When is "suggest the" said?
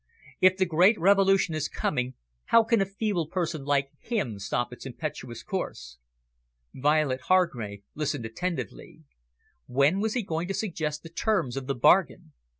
10.55-11.09